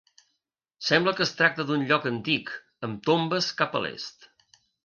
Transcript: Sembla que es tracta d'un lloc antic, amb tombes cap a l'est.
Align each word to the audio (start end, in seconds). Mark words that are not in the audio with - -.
Sembla 0.85 1.13
que 1.19 1.23
es 1.25 1.33
tracta 1.41 1.67
d'un 1.69 1.85
lloc 1.91 2.09
antic, 2.13 2.51
amb 2.89 3.07
tombes 3.11 3.55
cap 3.63 3.77
a 3.77 3.83
l'est. 3.85 4.31